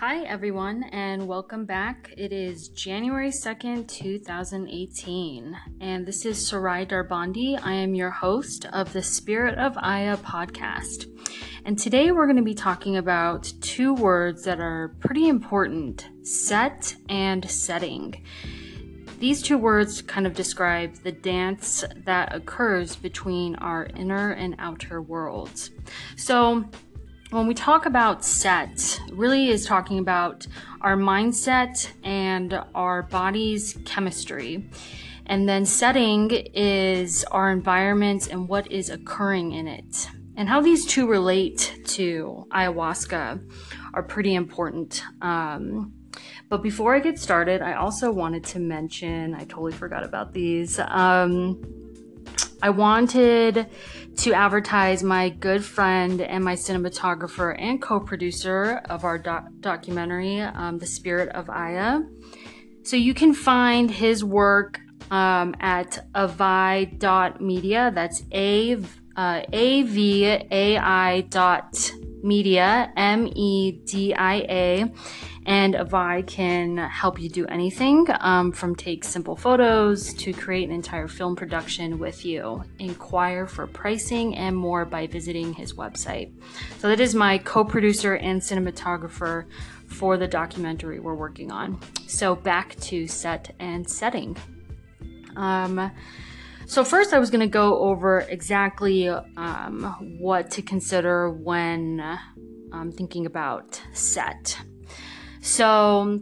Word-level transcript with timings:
Hi, 0.00 0.22
everyone, 0.22 0.84
and 0.92 1.28
welcome 1.28 1.66
back. 1.66 2.14
It 2.16 2.32
is 2.32 2.68
January 2.68 3.28
2nd, 3.28 3.86
2018, 3.86 5.54
and 5.82 6.06
this 6.06 6.24
is 6.24 6.48
Sarai 6.48 6.86
Darbandi. 6.86 7.60
I 7.62 7.74
am 7.74 7.94
your 7.94 8.08
host 8.08 8.64
of 8.72 8.94
the 8.94 9.02
Spirit 9.02 9.58
of 9.58 9.76
Aya 9.76 10.16
podcast. 10.16 11.04
And 11.66 11.78
today 11.78 12.12
we're 12.12 12.24
going 12.24 12.38
to 12.38 12.42
be 12.42 12.54
talking 12.54 12.96
about 12.96 13.52
two 13.60 13.92
words 13.92 14.44
that 14.44 14.58
are 14.58 14.96
pretty 15.00 15.28
important 15.28 16.08
set 16.22 16.96
and 17.10 17.50
setting. 17.50 18.24
These 19.18 19.42
two 19.42 19.58
words 19.58 20.00
kind 20.00 20.26
of 20.26 20.32
describe 20.32 20.94
the 21.02 21.12
dance 21.12 21.84
that 22.06 22.34
occurs 22.34 22.96
between 22.96 23.54
our 23.56 23.84
inner 23.84 24.30
and 24.30 24.56
outer 24.58 25.02
worlds. 25.02 25.72
So, 26.16 26.64
when 27.30 27.46
we 27.46 27.54
talk 27.54 27.86
about 27.86 28.24
set, 28.24 29.00
really 29.12 29.50
is 29.50 29.64
talking 29.64 29.98
about 29.98 30.46
our 30.80 30.96
mindset 30.96 31.90
and 32.02 32.60
our 32.74 33.04
body's 33.04 33.78
chemistry. 33.84 34.68
And 35.26 35.48
then 35.48 35.64
setting 35.64 36.30
is 36.30 37.24
our 37.30 37.52
environment 37.52 38.28
and 38.32 38.48
what 38.48 38.70
is 38.72 38.90
occurring 38.90 39.52
in 39.52 39.68
it. 39.68 40.08
And 40.36 40.48
how 40.48 40.60
these 40.60 40.84
two 40.86 41.06
relate 41.06 41.80
to 41.84 42.46
ayahuasca 42.50 43.40
are 43.94 44.02
pretty 44.02 44.34
important. 44.34 45.04
Um, 45.20 45.92
but 46.48 46.62
before 46.62 46.96
I 46.96 46.98
get 46.98 47.18
started, 47.18 47.62
I 47.62 47.74
also 47.74 48.10
wanted 48.10 48.42
to 48.46 48.58
mention 48.58 49.34
I 49.34 49.44
totally 49.44 49.72
forgot 49.72 50.02
about 50.02 50.32
these. 50.32 50.80
Um, 50.80 51.79
I 52.62 52.70
wanted 52.70 53.66
to 54.16 54.32
advertise 54.34 55.02
my 55.02 55.30
good 55.30 55.64
friend 55.64 56.20
and 56.20 56.44
my 56.44 56.54
cinematographer 56.54 57.56
and 57.58 57.80
co 57.80 58.00
producer 58.00 58.82
of 58.90 59.04
our 59.04 59.18
doc- 59.18 59.48
documentary, 59.60 60.40
um, 60.40 60.78
The 60.78 60.86
Spirit 60.86 61.30
of 61.30 61.48
Aya. 61.48 62.00
So 62.82 62.96
you 62.96 63.14
can 63.14 63.32
find 63.32 63.90
his 63.90 64.24
work 64.24 64.80
um, 65.10 65.54
at 65.60 66.06
avai.media. 66.14 67.92
That's 67.94 68.22
A 68.32 68.76
uh, 69.16 69.42
A 69.52 69.82
V 69.82 70.24
A 70.24 70.78
I 70.78 71.20
dot 71.22 71.92
media, 72.22 72.92
M 72.96 73.26
E 73.34 73.72
D 73.84 74.14
I 74.14 74.34
A. 74.34 74.92
And 75.46 75.74
Avai 75.74 76.26
can 76.26 76.76
help 76.76 77.18
you 77.18 77.30
do 77.30 77.46
anything 77.46 78.06
um, 78.20 78.52
from 78.52 78.76
take 78.76 79.04
simple 79.04 79.36
photos 79.36 80.12
to 80.14 80.32
create 80.32 80.68
an 80.68 80.74
entire 80.74 81.08
film 81.08 81.34
production 81.34 81.98
with 81.98 82.24
you. 82.24 82.62
Inquire 82.78 83.46
for 83.46 83.66
pricing 83.66 84.36
and 84.36 84.54
more 84.54 84.84
by 84.84 85.06
visiting 85.06 85.54
his 85.54 85.72
website. 85.72 86.30
So, 86.78 86.88
that 86.88 87.00
is 87.00 87.14
my 87.14 87.38
co 87.38 87.64
producer 87.64 88.16
and 88.16 88.40
cinematographer 88.40 89.46
for 89.86 90.18
the 90.18 90.28
documentary 90.28 91.00
we're 91.00 91.14
working 91.14 91.50
on. 91.50 91.80
So, 92.06 92.34
back 92.34 92.76
to 92.80 93.06
set 93.06 93.54
and 93.58 93.88
setting. 93.88 94.36
Um, 95.36 95.90
so, 96.66 96.84
first, 96.84 97.12
I 97.12 97.18
was 97.18 97.30
going 97.30 97.40
to 97.40 97.48
go 97.48 97.78
over 97.78 98.20
exactly 98.20 99.08
um, 99.08 100.18
what 100.20 100.50
to 100.52 100.62
consider 100.62 101.30
when 101.30 102.18
um, 102.72 102.92
thinking 102.92 103.26
about 103.26 103.80
set. 103.92 104.56
So, 105.40 106.20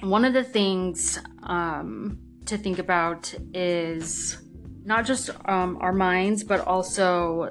one 0.00 0.24
of 0.24 0.34
the 0.34 0.44
things 0.44 1.18
um, 1.44 2.18
to 2.46 2.58
think 2.58 2.78
about 2.78 3.34
is 3.54 4.38
not 4.84 5.06
just 5.06 5.30
um, 5.46 5.78
our 5.80 5.92
minds, 5.92 6.44
but 6.44 6.60
also 6.60 7.50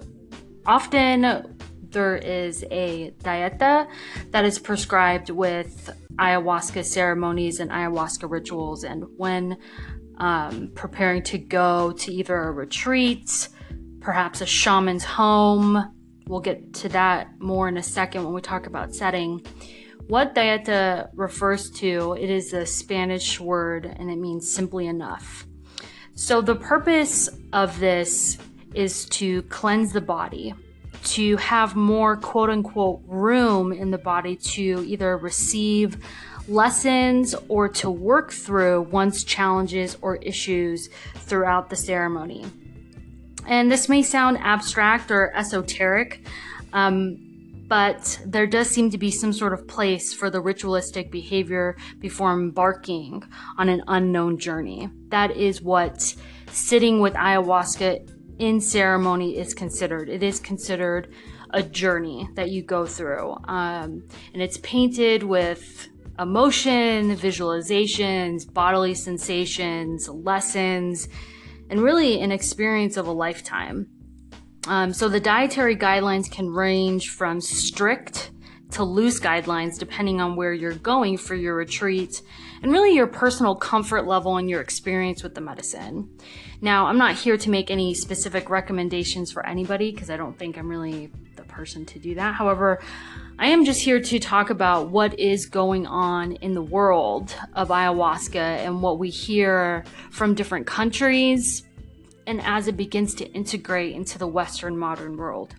often 0.66 1.58
there 1.82 2.16
is 2.16 2.64
a 2.70 3.12
dieta 3.24 3.88
that 4.30 4.46
is 4.46 4.60
prescribed 4.60 5.30
with 5.30 5.90
ayahuasca 6.18 6.86
ceremonies 6.86 7.60
and 7.60 7.72
ayahuasca 7.72 8.30
rituals. 8.30 8.84
And 8.84 9.06
when 9.18 9.58
um, 10.18 10.72
preparing 10.76 11.24
to 11.24 11.40
go 11.40 11.92
to 11.92 12.12
either 12.12 12.36
a 12.36 12.52
retreat, 12.52 13.50
perhaps 14.00 14.42
a 14.42 14.46
shaman's 14.46 15.03
home, 15.03 15.92
we'll 16.28 16.40
get 16.40 16.74
to 16.74 16.90
that 16.90 17.40
more 17.40 17.68
in 17.68 17.78
a 17.78 17.84
second 17.84 18.24
when 18.24 18.34
we 18.34 18.42
talk 18.42 18.68
about 18.68 18.94
setting 18.94 19.44
what 20.08 20.36
dieta 20.36 21.09
refers 21.14 21.69
to, 21.72 22.18
it 22.19 22.30
is 22.30 22.53
a 22.53 22.66
Spanish 22.66 23.40
word 23.40 23.86
and 23.86 24.12
it 24.12 24.18
means 24.18 24.52
simply 24.52 24.88
enough. 24.88 25.46
So 26.16 26.41
the 26.41 26.56
purpose 26.56 27.30
of 27.53 27.80
this 27.80 28.38
is 28.74 29.06
to 29.06 29.41
cleanse 29.44 29.94
the 29.94 30.02
body, 30.02 30.53
to 31.06 31.38
have 31.38 31.75
more 31.75 32.18
quote 32.18 32.50
unquote 32.50 33.02
room 33.08 33.72
in 33.72 33.91
the 33.91 33.97
body 33.97 34.36
to 34.36 34.84
either 34.86 35.18
receive 35.18 35.97
lessons 36.47 37.34
or 37.47 37.70
to 37.70 37.90
work 37.90 38.31
through 38.31 38.81
one's 38.84 39.24
challenges 39.24 39.97
or 40.02 40.18
issues 40.18 40.90
throughout 41.16 41.70
the 41.70 41.75
ceremony. 41.75 42.46
And 43.47 43.72
this 43.72 43.90
may 43.90 44.03
sound 44.03 44.38
abstract 44.40 45.12
or 45.12 45.34
esoteric. 45.35 46.25
Um, 46.72 47.33
but 47.73 48.19
there 48.23 48.45
does 48.45 48.69
seem 48.69 48.91
to 48.91 49.00
be 49.00 49.09
some 49.09 49.34
sort 49.34 49.51
of 49.51 49.67
place 49.67 50.13
for 50.13 50.29
the 50.29 50.39
ritualistic 50.39 51.09
behavior 51.09 51.75
before 52.00 52.31
embarking 52.31 53.23
on 53.57 53.67
an 53.67 53.81
unknown 53.88 54.38
journey. 54.38 54.88
That 55.07 55.35
is 55.35 55.59
what 55.59 56.13
sitting 56.51 57.00
with 57.00 57.16
ayahuasca 57.16 58.07
in 58.38 58.61
ceremony 58.61 59.39
is 59.39 59.56
considered. 59.56 60.07
It 60.07 60.22
is 60.22 60.39
considered 60.39 61.16
a 61.50 61.63
journey 61.63 62.29
that 62.35 62.51
you 62.51 62.61
go 62.61 62.85
through. 62.85 63.31
Um, 63.47 64.07
and 64.35 64.44
it's 64.44 64.57
painted 64.57 65.23
with 65.23 65.90
emotion, 66.19 67.17
visualizations, 67.17 68.53
bodily 68.53 68.94
sensations, 68.94 70.07
lessons, 70.07 71.07
and 71.72 71.81
really 71.81 72.22
an 72.22 72.31
experience 72.31 72.97
of 72.97 73.07
a 73.07 73.11
lifetime. 73.11 73.88
Um, 74.68 74.94
so 74.94 75.09
the 75.09 75.19
dietary 75.19 75.75
guidelines 75.75 76.31
can 76.31 76.50
range 76.50 77.09
from 77.09 77.41
strict 77.41 78.31
to 78.72 78.84
loose 78.84 79.19
guidelines 79.19 79.78
depending 79.78 80.19
on 80.19 80.35
where 80.35 80.53
you're 80.53 80.74
going 80.74 81.18
for 81.18 81.35
your 81.35 81.56
retreat 81.56 82.22
and 82.62 82.72
really 82.72 82.96
your 82.96 83.07
personal 83.07 83.56
comfort 83.56 84.07
level 84.07 84.38
and 84.38 84.50
your 84.50 84.62
experience 84.62 85.22
with 85.22 85.35
the 85.35 85.41
medicine. 85.41 86.09
Now, 86.62 86.88
I'm 86.88 86.97
not 86.97 87.16
here 87.16 87.38
to 87.38 87.50
make 87.50 87.69
any 87.69 87.94
specific 87.94 88.50
recommendations 88.50 89.31
for 89.31 89.46
anybody 89.46 89.91
because 89.91 90.09
I 90.09 90.18
don't 90.18 90.38
think 90.40 90.57
I'm 90.57 90.69
really 90.69 91.12
the 91.35 91.44
person 91.44 91.85
to 91.88 92.00
do 92.00 92.16
that. 92.16 92.34
However, 92.34 92.81
I 93.38 93.47
am 93.47 93.66
just 93.66 93.81
here 93.81 94.00
to 94.00 94.19
talk 94.19 94.50
about 94.50 94.90
what 94.90 95.19
is 95.19 95.46
going 95.46 95.85
on 95.85 96.34
in 96.38 96.53
the 96.53 96.62
world 96.62 97.35
of 97.53 97.68
ayahuasca 97.68 98.35
and 98.35 98.81
what 98.81 98.97
we 98.97 99.09
hear 99.09 99.84
from 100.09 100.34
different 100.34 100.66
countries, 100.66 101.63
and 102.28 102.41
as 102.41 102.67
it 102.67 102.78
begins 102.78 103.13
to 103.16 103.25
integrate 103.31 103.95
into 103.95 104.17
the 104.17 104.28
Western 104.28 104.78
modern 104.78 105.17
world. 105.17 105.56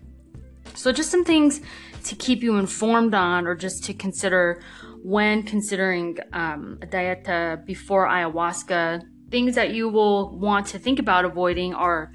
So, 0.73 0.91
just 0.91 1.09
some 1.09 1.23
things 1.23 1.61
to 2.05 2.15
keep 2.15 2.43
you 2.43 2.57
informed 2.57 3.13
on, 3.13 3.47
or 3.47 3.55
just 3.55 3.83
to 3.85 3.93
consider 3.93 4.61
when 5.03 5.43
considering 5.43 6.17
um, 6.33 6.79
a 6.81 6.87
dieta 6.87 7.65
before 7.65 8.07
ayahuasca. 8.07 9.03
Things 9.29 9.55
that 9.55 9.73
you 9.73 9.89
will 9.89 10.37
want 10.37 10.67
to 10.67 10.79
think 10.79 10.99
about 10.99 11.25
avoiding 11.25 11.73
are 11.73 12.11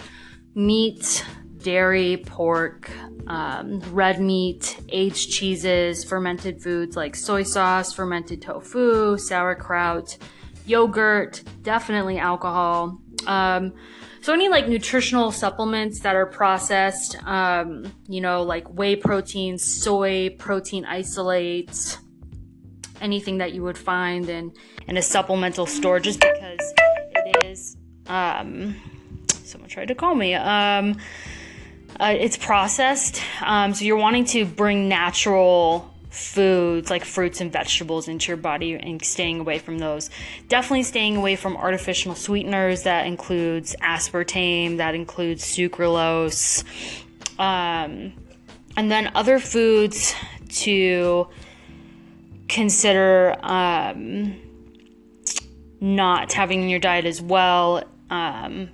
meat, 0.55 1.25
dairy, 1.59 2.23
pork, 2.27 2.91
um, 3.27 3.81
red 3.93 4.21
meat, 4.21 4.81
aged 4.89 5.31
cheeses, 5.31 6.05
fermented 6.05 6.63
foods 6.63 6.97
like 6.97 7.15
soy 7.15 7.43
sauce, 7.43 7.93
fermented 7.93 8.43
tofu, 8.43 9.17
sauerkraut, 9.19 10.17
yogurt, 10.67 11.43
definitely 11.63 12.19
alcohol. 12.19 13.01
Um, 13.27 13.73
so 14.23 14.33
any 14.33 14.49
like 14.49 14.69
nutritional 14.69 15.33
supplements 15.33 16.01
that 16.01 16.15
are 16.15 16.27
processed, 16.27 17.17
um, 17.25 17.93
you 18.09 18.21
know, 18.21 18.43
like 18.43 18.67
whey 18.69 18.97
protein, 18.97 19.59
soy 19.59 20.31
protein 20.39 20.85
isolates, 20.85 21.99
anything 23.01 23.39
that 23.39 23.53
you 23.53 23.63
would 23.63 23.79
find 23.79 24.29
in 24.29 24.53
in 24.87 24.97
a 24.97 25.03
supplemental 25.03 25.67
store, 25.67 26.01
just 26.01 26.21
because 26.21 26.75
it 26.77 27.45
is. 27.47 27.77
Um, 28.07 28.75
someone 29.45 29.71
tried 29.71 29.89
to 29.89 29.95
call 29.95 30.15
me. 30.15 30.35
Um, 30.35 30.97
uh, 31.99 32.15
it's 32.19 32.37
processed, 32.37 33.23
um, 33.43 33.75
so 33.75 33.85
you're 33.85 33.97
wanting 33.97 34.25
to 34.25 34.45
bring 34.45 34.89
natural 34.89 35.90
foods 36.11 36.91
like 36.91 37.05
fruits 37.05 37.41
and 37.41 37.53
vegetables 37.53 38.09
into 38.09 38.29
your 38.29 38.37
body 38.37 38.75
and 38.75 39.03
staying 39.05 39.41
away 39.41 39.59
from 39.59 39.79
those. 39.79 40.11
Definitely 40.49 40.83
staying 40.83 41.17
away 41.17 41.37
from 41.37 41.57
artificial 41.57 42.15
sweeteners 42.15 42.83
that 42.83 43.07
includes 43.07 43.75
aspartame, 43.81 44.79
that 44.79 44.95
includes 44.95 45.45
sucralose. 45.45 46.65
Um, 47.39 48.13
and 48.77 48.91
then 48.91 49.11
other 49.15 49.39
foods 49.39 50.15
to 50.49 51.29
consider 52.49 53.37
um, 53.43 54.37
not 55.81 56.33
having 56.33 56.63
in 56.63 56.69
your 56.69 56.81
diet 56.81 57.05
as 57.07 57.23
well. 57.23 57.85
Um, 58.11 58.69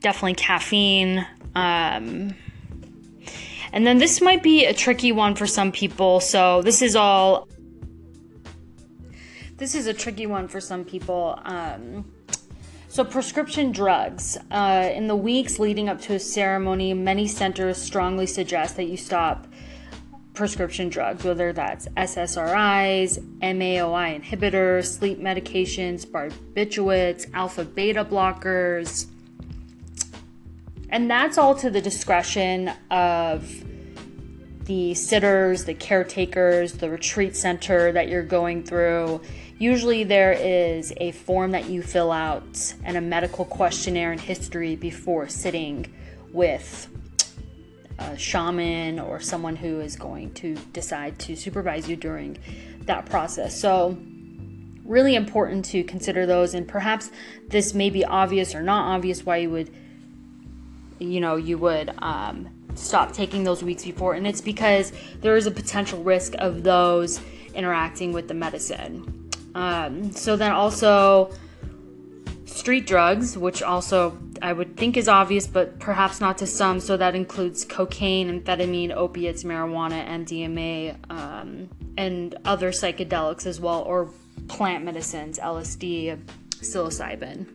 definitely 0.00 0.34
caffeine. 0.34 1.26
Um, 1.54 2.34
and 3.72 3.86
then 3.86 3.98
this 3.98 4.20
might 4.20 4.42
be 4.42 4.64
a 4.66 4.74
tricky 4.74 5.12
one 5.12 5.34
for 5.34 5.46
some 5.46 5.72
people. 5.72 6.20
So 6.20 6.62
this 6.62 6.82
is 6.82 6.96
all 6.96 7.48
this 9.56 9.74
is 9.74 9.86
a 9.86 9.94
tricky 9.94 10.26
one 10.26 10.48
for 10.48 10.60
some 10.60 10.84
people. 10.84 11.38
Um, 11.44 12.04
so, 12.88 13.04
prescription 13.04 13.72
drugs. 13.72 14.36
Uh, 14.50 14.90
in 14.92 15.06
the 15.06 15.16
weeks 15.16 15.58
leading 15.58 15.88
up 15.88 16.00
to 16.02 16.14
a 16.14 16.18
ceremony, 16.18 16.92
many 16.92 17.26
centers 17.26 17.80
strongly 17.80 18.26
suggest 18.26 18.76
that 18.76 18.84
you 18.84 18.98
stop 18.98 19.46
prescription 20.34 20.88
drugs, 20.88 21.24
whether 21.24 21.52
that's 21.52 21.88
SSRIs, 21.88 23.18
MAOI 23.38 24.20
inhibitors, 24.20 24.98
sleep 24.98 25.20
medications, 25.20 26.04
barbiturates, 26.06 27.26
alpha 27.32 27.64
beta 27.64 28.04
blockers. 28.04 29.06
And 30.92 31.10
that's 31.10 31.38
all 31.38 31.56
to 31.56 31.70
the 31.70 31.80
discretion 31.80 32.70
of 32.90 33.50
the 34.66 34.94
sitters, 34.94 35.64
the 35.64 35.74
caretakers, 35.74 36.74
the 36.74 36.88
retreat 36.88 37.34
center 37.34 37.90
that 37.90 38.08
you're 38.08 38.22
going 38.22 38.62
through 38.62 39.20
Usually, 39.62 40.02
there 40.02 40.32
is 40.32 40.92
a 40.96 41.12
form 41.12 41.52
that 41.52 41.70
you 41.70 41.82
fill 41.82 42.10
out 42.10 42.74
and 42.82 42.96
a 42.96 43.00
medical 43.00 43.44
questionnaire 43.44 44.10
and 44.10 44.20
history 44.20 44.74
before 44.74 45.28
sitting 45.28 45.86
with 46.32 46.88
a 48.00 48.18
shaman 48.18 48.98
or 48.98 49.20
someone 49.20 49.54
who 49.54 49.78
is 49.78 49.94
going 49.94 50.34
to 50.34 50.56
decide 50.72 51.16
to 51.20 51.36
supervise 51.36 51.88
you 51.88 51.94
during 51.94 52.38
that 52.86 53.06
process. 53.06 53.56
So, 53.56 53.96
really 54.84 55.14
important 55.14 55.64
to 55.66 55.84
consider 55.84 56.26
those, 56.26 56.54
and 56.54 56.66
perhaps 56.66 57.12
this 57.46 57.72
may 57.72 57.88
be 57.88 58.04
obvious 58.04 58.56
or 58.56 58.62
not 58.62 58.92
obvious 58.96 59.24
why 59.24 59.36
you 59.36 59.50
would, 59.50 59.72
you 61.10 61.20
know, 61.20 61.36
you 61.36 61.58
would 61.58 61.92
um, 61.98 62.48
stop 62.74 63.12
taking 63.12 63.44
those 63.44 63.62
weeks 63.62 63.84
before, 63.84 64.14
and 64.14 64.26
it's 64.26 64.40
because 64.40 64.92
there 65.20 65.36
is 65.36 65.46
a 65.46 65.50
potential 65.50 66.02
risk 66.02 66.34
of 66.38 66.62
those 66.62 67.20
interacting 67.54 68.12
with 68.12 68.28
the 68.28 68.34
medicine. 68.34 69.30
Um, 69.54 70.12
so 70.12 70.36
then 70.36 70.52
also 70.52 71.30
street 72.44 72.86
drugs, 72.86 73.36
which 73.36 73.62
also 73.62 74.18
I 74.40 74.52
would 74.52 74.76
think 74.76 74.96
is 74.96 75.08
obvious, 75.08 75.46
but 75.46 75.78
perhaps 75.78 76.20
not 76.20 76.38
to 76.38 76.46
some. 76.46 76.80
So 76.80 76.96
that 76.96 77.14
includes 77.14 77.64
cocaine, 77.64 78.40
amphetamine, 78.40 78.92
opiates, 78.92 79.44
marijuana, 79.44 80.06
MDMA, 80.06 80.96
um, 81.10 81.68
and 81.96 82.34
other 82.44 82.72
psychedelics 82.72 83.46
as 83.46 83.60
well, 83.60 83.82
or 83.82 84.10
plant 84.48 84.84
medicines, 84.84 85.38
LSD, 85.38 86.18
psilocybin. 86.50 87.46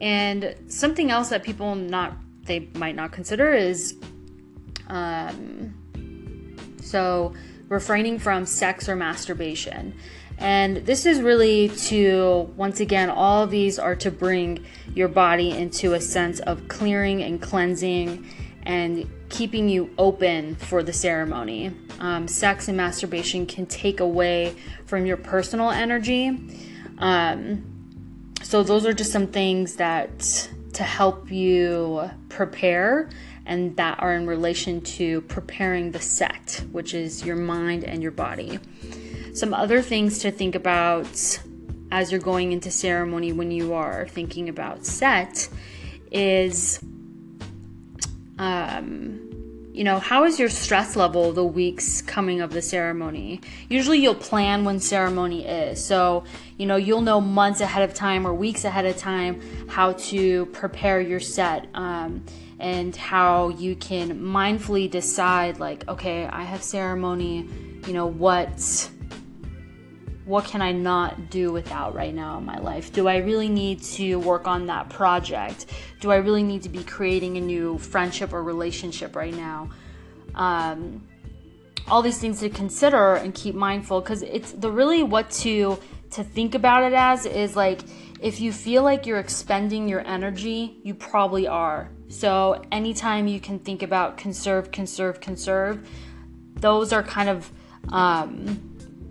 And 0.00 0.54
something 0.68 1.10
else 1.10 1.28
that 1.30 1.42
people 1.42 1.74
not 1.74 2.16
they 2.48 2.68
might 2.74 2.96
not 2.96 3.12
consider 3.12 3.52
is 3.52 3.96
um, 4.88 5.74
so 6.82 7.34
refraining 7.68 8.18
from 8.18 8.46
sex 8.46 8.88
or 8.88 8.96
masturbation. 8.96 9.94
And 10.38 10.78
this 10.78 11.04
is 11.04 11.20
really 11.20 11.68
to, 11.68 12.52
once 12.56 12.80
again, 12.80 13.10
all 13.10 13.46
these 13.46 13.78
are 13.78 13.96
to 13.96 14.10
bring 14.10 14.64
your 14.94 15.08
body 15.08 15.50
into 15.50 15.94
a 15.94 16.00
sense 16.00 16.40
of 16.40 16.68
clearing 16.68 17.22
and 17.22 17.42
cleansing 17.42 18.26
and 18.62 19.08
keeping 19.28 19.68
you 19.68 19.90
open 19.98 20.54
for 20.54 20.82
the 20.82 20.92
ceremony. 20.92 21.72
Um, 21.98 22.28
sex 22.28 22.68
and 22.68 22.76
masturbation 22.76 23.46
can 23.46 23.66
take 23.66 24.00
away 24.00 24.54
from 24.86 25.06
your 25.06 25.16
personal 25.16 25.70
energy. 25.70 26.38
Um, 26.98 27.74
so, 28.42 28.62
those 28.62 28.86
are 28.86 28.92
just 28.92 29.10
some 29.10 29.26
things 29.26 29.76
that 29.76 30.48
to 30.74 30.82
help 30.82 31.30
you 31.30 32.10
prepare 32.28 33.08
and 33.46 33.76
that 33.76 33.98
are 34.00 34.14
in 34.14 34.26
relation 34.26 34.80
to 34.82 35.22
preparing 35.22 35.90
the 35.90 36.00
set, 36.00 36.62
which 36.70 36.92
is 36.94 37.24
your 37.24 37.36
mind 37.36 37.84
and 37.84 38.02
your 38.02 38.12
body. 38.12 38.58
Some 39.34 39.54
other 39.54 39.80
things 39.80 40.18
to 40.20 40.30
think 40.30 40.54
about 40.54 41.40
as 41.90 42.12
you're 42.12 42.20
going 42.20 42.52
into 42.52 42.70
ceremony 42.70 43.32
when 43.32 43.50
you 43.50 43.72
are 43.72 44.06
thinking 44.08 44.48
about 44.48 44.84
set 44.84 45.48
is 46.10 46.80
um, 48.38 49.27
you 49.78 49.84
know, 49.84 50.00
how 50.00 50.24
is 50.24 50.40
your 50.40 50.48
stress 50.48 50.96
level 50.96 51.32
the 51.32 51.44
weeks 51.44 52.02
coming 52.02 52.40
of 52.40 52.50
the 52.50 52.60
ceremony? 52.60 53.40
Usually 53.68 54.00
you'll 54.00 54.16
plan 54.16 54.64
when 54.64 54.80
ceremony 54.80 55.46
is. 55.46 55.84
So, 55.84 56.24
you 56.56 56.66
know, 56.66 56.74
you'll 56.74 57.00
know 57.00 57.20
months 57.20 57.60
ahead 57.60 57.88
of 57.88 57.94
time 57.94 58.26
or 58.26 58.34
weeks 58.34 58.64
ahead 58.64 58.86
of 58.86 58.96
time 58.96 59.40
how 59.68 59.92
to 59.92 60.46
prepare 60.46 61.00
your 61.00 61.20
set 61.20 61.68
um, 61.74 62.24
and 62.58 62.96
how 62.96 63.50
you 63.50 63.76
can 63.76 64.18
mindfully 64.18 64.90
decide, 64.90 65.60
like, 65.60 65.88
okay, 65.88 66.26
I 66.26 66.42
have 66.42 66.60
ceremony, 66.60 67.48
you 67.86 67.92
know, 67.92 68.06
what 68.06 68.90
what 70.28 70.44
can 70.44 70.60
I 70.60 70.72
not 70.72 71.30
do 71.30 71.50
without 71.50 71.94
right 71.94 72.14
now 72.14 72.36
in 72.36 72.44
my 72.44 72.58
life? 72.58 72.92
Do 72.92 73.08
I 73.08 73.16
really 73.16 73.48
need 73.48 73.82
to 73.94 74.16
work 74.16 74.46
on 74.46 74.66
that 74.66 74.90
project? 74.90 75.64
Do 76.00 76.12
I 76.12 76.16
really 76.16 76.42
need 76.42 76.62
to 76.64 76.68
be 76.68 76.84
creating 76.84 77.38
a 77.38 77.40
new 77.40 77.78
friendship 77.78 78.34
or 78.34 78.42
relationship 78.42 79.16
right 79.16 79.32
now? 79.32 79.70
Um, 80.34 81.08
all 81.88 82.02
these 82.02 82.18
things 82.18 82.40
to 82.40 82.50
consider 82.50 83.14
and 83.14 83.34
keep 83.34 83.54
mindful 83.54 84.02
because 84.02 84.20
it's 84.20 84.52
the 84.52 84.70
really 84.70 85.02
what 85.02 85.30
to 85.30 85.78
to 86.10 86.22
think 86.22 86.54
about 86.54 86.84
it 86.84 86.92
as 86.92 87.24
is 87.24 87.56
like 87.56 87.80
if 88.20 88.38
you 88.38 88.52
feel 88.52 88.82
like 88.82 89.06
you're 89.06 89.18
expending 89.18 89.88
your 89.88 90.06
energy, 90.06 90.78
you 90.82 90.92
probably 90.92 91.46
are. 91.46 91.88
So 92.08 92.62
anytime 92.70 93.28
you 93.28 93.40
can 93.40 93.58
think 93.60 93.82
about 93.82 94.18
conserve, 94.18 94.70
conserve, 94.72 95.20
conserve, 95.20 95.88
those 96.56 96.92
are 96.92 97.02
kind 97.02 97.28
of 97.28 97.50
um, 97.90 98.67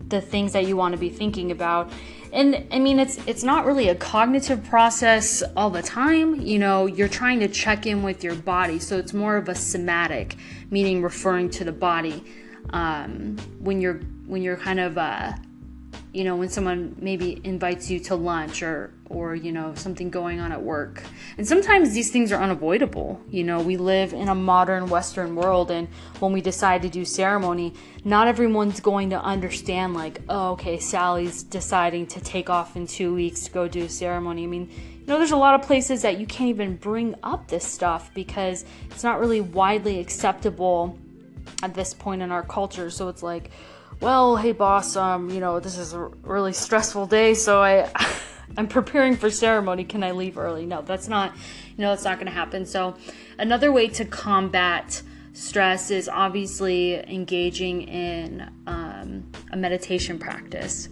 the 0.08 0.22
things 0.22 0.54
that 0.54 0.66
you 0.66 0.78
want 0.78 0.94
to 0.94 0.98
be 0.98 1.10
thinking 1.10 1.52
about. 1.52 1.92
And 2.34 2.68
i 2.72 2.80
mean 2.80 3.00
it's 3.00 3.18
it's 3.26 3.44
not 3.44 3.66
really 3.66 3.88
a 3.88 3.96
cognitive 3.96 4.64
process 4.66 5.44
all 5.56 5.70
the 5.70 5.82
time. 5.82 6.42
You 6.42 6.60
know 6.60 6.86
you're 6.86 7.08
trying 7.08 7.40
to 7.40 7.48
check 7.48 7.86
in 7.86 8.04
with 8.04 8.24
your 8.24 8.36
body. 8.36 8.80
So 8.80 8.98
it's 8.98 9.14
more 9.14 9.38
of 9.38 9.50
a 9.50 9.56
somatic 9.56 10.36
meaning 10.70 11.02
referring 11.02 11.50
to 11.52 11.64
the 11.64 11.72
body 11.72 12.24
um, 12.72 13.38
when 13.60 13.82
you're 13.82 14.02
when 14.26 14.42
you're 14.42 14.58
kind 14.58 14.80
of 14.80 14.98
uh, 14.98 15.34
you 16.14 16.24
know 16.24 16.36
when 16.36 16.50
someone 16.50 16.96
maybe 17.00 17.40
invites 17.44 17.90
you 17.90 18.00
to 18.00 18.16
lunch 18.16 18.64
or 18.64 18.92
or 19.10 19.36
you 19.36 19.52
know 19.52 19.74
something 19.76 20.10
going 20.10 20.40
on 20.40 20.52
at 20.52 20.62
work. 20.62 21.04
And 21.38 21.48
sometimes 21.48 21.94
these 21.94 22.12
things 22.12 22.32
are 22.32 22.42
unavoidable. 22.42 23.22
You 23.30 23.44
know 23.44 23.62
we 23.62 23.78
live 23.78 24.14
in 24.14 24.28
a 24.30 24.36
modern 24.36 24.88
western 24.88 25.36
world 25.36 25.72
and 25.72 25.88
when 26.20 26.32
we 26.32 26.42
decide 26.42 26.82
to 26.84 26.90
do 26.90 27.06
ceremony 27.06 27.74
not 28.04 28.28
everyone's 28.28 28.80
going 28.80 29.10
to 29.12 29.22
understand 29.22 29.94
like 29.94 30.22
oh 30.30 30.52
okay 30.52 30.80
sally's 30.80 31.44
deciding 31.44 32.08
to 32.08 32.22
take 32.22 32.50
off 32.50 32.76
in 32.76 32.88
two 32.88 33.14
weeks 33.14 33.44
to 33.46 33.52
go 33.52 33.68
do 33.68 33.84
a 33.84 33.90
ceremony. 33.90 34.44
I 34.44 34.48
mean 34.48 34.70
you 34.70 35.08
know 35.08 35.18
there's 35.18 35.32
a 35.32 35.38
lot 35.38 35.56
of 35.56 35.66
places 35.66 36.02
that 36.02 36.20
you 36.20 36.26
can't 36.26 36.50
even 36.50 36.76
bring 36.76 37.16
up 37.24 37.48
this 37.48 37.66
stuff 37.66 38.14
because 38.14 38.66
it's 38.90 39.04
not 39.04 39.20
really 39.20 39.42
widely 39.42 40.00
acceptable 40.00 40.98
at 41.64 41.74
this 41.74 41.94
point 41.94 42.22
in 42.22 42.32
our 42.32 42.44
culture. 42.44 42.90
So 42.90 43.08
it's 43.08 43.24
like 43.24 43.52
well, 44.00 44.36
hey 44.36 44.52
boss, 44.52 44.96
um, 44.96 45.30
you 45.30 45.40
know, 45.40 45.60
this 45.60 45.78
is 45.78 45.94
a 45.94 46.00
really 46.00 46.54
stressful 46.54 47.08
day, 47.08 47.34
so 47.34 47.62
I 47.62 47.90
I'm 48.58 48.68
preparing 48.68 49.16
for 49.16 49.30
ceremony. 49.30 49.84
Can 49.84 50.04
I 50.04 50.12
leave 50.12 50.38
early? 50.38 50.66
No, 50.66 50.82
that's 50.82 51.08
not, 51.08 51.36
you 51.76 51.82
know, 51.84 51.90
that's 51.90 52.06
not 52.06 52.16
going 52.16 52.28
to 52.28 52.32
happen. 52.32 52.66
So, 52.66 52.96
another 53.38 53.72
way 53.72 53.88
to 53.90 54.06
combat 54.06 55.02
stress 55.34 55.92
is 55.92 56.08
obviously 56.08 56.96
engaging 56.96 57.84
in 57.84 58.50
um, 58.66 59.30
a 59.52 59.58
meditation 59.58 60.18
practice. 60.18 60.90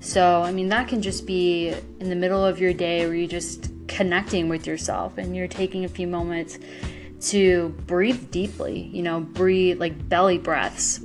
So, 0.00 0.42
I 0.42 0.52
mean, 0.52 0.68
that 0.68 0.88
can 0.88 1.02
just 1.02 1.26
be 1.26 1.68
in 2.00 2.08
the 2.08 2.16
middle 2.16 2.44
of 2.44 2.58
your 2.60 2.72
day 2.72 3.06
where 3.06 3.14
you're 3.14 3.28
just 3.28 3.70
connecting 3.88 4.48
with 4.48 4.66
yourself 4.66 5.18
and 5.18 5.36
you're 5.36 5.48
taking 5.48 5.84
a 5.84 5.88
few 5.88 6.06
moments 6.06 6.58
to 7.28 7.68
breathe 7.86 8.30
deeply, 8.30 8.80
you 8.92 9.02
know, 9.02 9.20
breathe 9.20 9.78
like 9.78 10.08
belly 10.08 10.38
breaths 10.38 11.00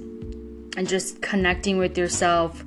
and 0.78 0.88
just 0.88 1.22
connecting 1.22 1.78
with 1.78 1.98
yourself 1.98 2.64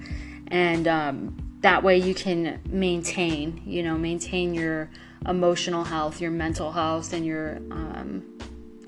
and 0.48 0.86
um, 0.86 1.36
that 1.60 1.82
way 1.82 1.96
you 1.96 2.14
can 2.14 2.60
maintain 2.68 3.62
you 3.64 3.82
know 3.82 3.96
maintain 3.96 4.52
your 4.52 4.90
emotional 5.26 5.84
health 5.84 6.20
your 6.20 6.30
mental 6.30 6.70
health 6.70 7.14
and 7.14 7.24
your 7.24 7.56
um, 7.70 8.22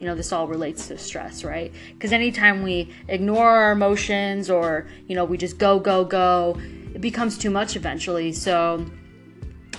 you 0.02 0.09
know 0.09 0.17
this 0.17 0.33
all 0.33 0.49
relates 0.49 0.88
to 0.88 0.99
stress 0.99 1.45
right? 1.45 1.73
Because 1.95 2.12
anytime 2.12 2.64
we 2.64 2.93
ignore 3.07 3.49
our 3.49 3.71
emotions 3.71 4.50
or 4.50 4.88
you 5.07 5.14
know 5.14 5.25
we 5.25 5.38
just 5.38 5.59
go 5.59 5.79
go 5.79 6.05
go 6.05 6.59
it 6.93 7.00
becomes 7.00 7.38
too 7.38 7.50
much 7.50 7.76
eventually. 7.76 8.33
So 8.33 8.85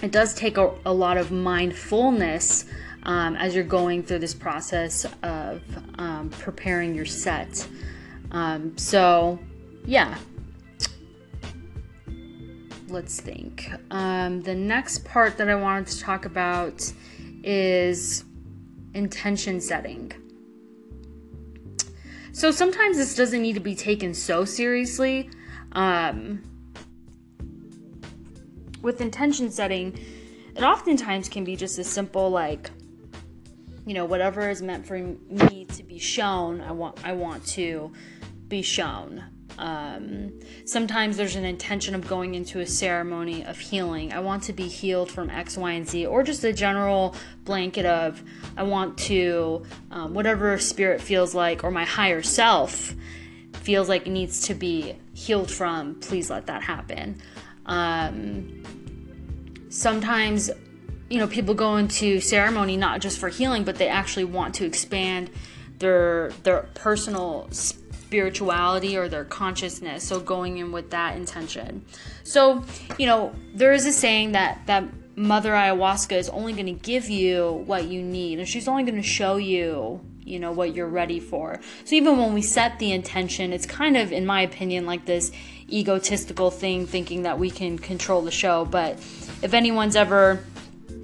it 0.01 0.12
does 0.12 0.33
take 0.33 0.57
a, 0.57 0.73
a 0.85 0.93
lot 0.93 1.17
of 1.17 1.31
mindfulness 1.31 2.65
um, 3.03 3.35
as 3.35 3.53
you're 3.53 3.65
going 3.65 4.01
through 4.03 4.19
this 4.19 4.33
process 4.33 5.05
of 5.23 5.62
um, 6.00 6.29
preparing 6.29 6.95
your 6.95 7.05
set 7.05 7.67
um, 8.33 8.77
so, 8.77 9.39
yeah. 9.85 10.17
Let's 12.89 13.19
think. 13.21 13.71
Um, 13.91 14.41
the 14.41 14.55
next 14.55 15.05
part 15.05 15.37
that 15.37 15.49
I 15.49 15.55
wanted 15.55 15.87
to 15.87 15.99
talk 15.99 16.25
about 16.25 16.91
is 17.43 18.23
intention 18.93 19.61
setting. 19.61 20.11
So 22.31 22.49
sometimes 22.51 22.97
this 22.97 23.15
doesn't 23.15 23.41
need 23.41 23.53
to 23.53 23.59
be 23.59 23.75
taken 23.75 24.13
so 24.13 24.43
seriously. 24.45 25.29
Um, 25.73 26.41
with 28.81 29.01
intention 29.01 29.51
setting, 29.51 29.97
it 30.55 30.63
oftentimes 30.63 31.29
can 31.29 31.43
be 31.43 31.55
just 31.55 31.79
as 31.79 31.87
simple 31.87 32.29
like, 32.29 32.69
you 33.85 33.93
know, 33.93 34.05
whatever 34.05 34.49
is 34.49 34.61
meant 34.61 34.85
for 34.85 34.97
me 34.97 35.65
to 35.65 35.83
be 35.83 35.99
shown, 35.99 36.61
I 36.61 36.71
want 36.71 37.05
I 37.05 37.13
want 37.13 37.45
to 37.47 37.91
be 38.53 38.62
shown. 38.62 39.24
Um, 39.57 40.39
sometimes 40.65 41.17
there's 41.17 41.36
an 41.36 41.45
intention 41.45 41.95
of 41.95 42.07
going 42.07 42.36
into 42.36 42.60
a 42.60 42.67
ceremony 42.67 43.43
of 43.43 43.57
healing. 43.57 44.13
I 44.13 44.19
want 44.19 44.43
to 44.43 44.53
be 44.53 44.67
healed 44.67 45.12
from 45.12 45.29
X, 45.29 45.57
Y, 45.57 45.72
and 45.72 45.88
Z, 45.88 46.05
or 46.05 46.22
just 46.22 46.43
a 46.43 46.53
general 46.53 47.15
blanket 47.45 47.86
of 47.86 48.22
I 48.55 48.63
want 48.63 48.98
to, 49.10 49.63
um, 49.91 50.13
whatever 50.13 50.57
spirit 50.60 51.01
feels 51.01 51.33
like, 51.33 51.63
or 51.63 51.72
my 51.72 51.83
higher 51.83 52.22
self 52.22 52.93
feels 53.53 53.89
like 53.89 54.05
needs 54.05 54.48
to 54.48 54.53
be 54.53 54.95
healed 55.13 55.50
from, 55.50 55.95
please 55.95 56.29
let 56.29 56.45
that 56.48 56.62
happen. 56.62 57.19
Um, 57.65 58.63
sometimes, 59.69 60.51
you 61.10 61.17
know, 61.17 61.27
people 61.27 61.55
go 61.55 61.77
into 61.77 62.19
ceremony 62.19 62.77
not 62.77 63.01
just 63.01 63.17
for 63.17 63.29
healing, 63.29 63.63
but 63.63 63.77
they 63.77 63.88
actually 63.88 64.25
want 64.25 64.53
to 64.55 64.65
expand 64.65 65.31
their 65.79 66.29
their 66.43 66.69
personal 66.75 67.50
spirituality 68.13 68.96
or 68.96 69.10
their 69.10 69.25
consciousness. 69.25 70.03
So 70.03 70.20
going 70.20 70.60
in 70.60 70.72
with 70.72 70.91
that 70.91 71.17
intention. 71.17 71.84
So, 72.24 72.63
you 73.00 73.08
know, 73.08 73.34
there 73.55 73.74
is 73.74 73.88
a 73.88 73.91
saying 73.91 74.34
that 74.34 74.62
that 74.67 74.84
Mother 75.15 75.53
Ayahuasca 75.53 76.15
is 76.15 76.29
only 76.29 76.53
going 76.53 76.67
to 76.67 76.74
give 76.74 77.10
you 77.10 77.63
what 77.65 77.86
you 77.86 78.03
need, 78.03 78.38
and 78.38 78.48
she's 78.48 78.67
only 78.67 78.84
going 78.84 79.01
to 79.01 79.08
show 79.08 79.38
you 79.38 80.00
you 80.25 80.39
know 80.39 80.53
what 80.53 80.74
you're 80.74 80.88
ready 80.88 81.20
for 81.20 81.60
so 81.84 81.96
even 81.98 82.17
when 82.17 82.34
we 82.34 82.41
set 82.41 82.79
the 82.79 82.93
intention 82.93 83.51
it's 83.51 83.65
kind 83.65 83.98
of 83.98 84.13
in 84.13 84.25
my 84.25 84.39
opinion 84.39 84.86
like 84.86 85.03
this 85.03 85.34
egotistical 85.70 86.50
thing 86.50 86.88
thinking 86.88 87.24
that 87.24 87.38
we 87.38 87.51
can 87.51 87.77
control 87.77 88.22
the 88.22 88.32
show 88.32 88.63
but 88.63 88.93
if 89.41 89.53
anyone's 89.53 89.98
ever 89.98 90.41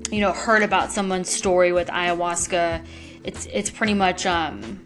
you 0.10 0.22
know 0.22 0.32
heard 0.32 0.64
about 0.64 0.90
someone's 0.90 1.28
story 1.28 1.74
with 1.74 1.90
ayahuasca 1.90 2.82
it's 3.26 3.46
it's 3.48 3.70
pretty 3.70 3.94
much 3.94 4.26
um 4.26 4.80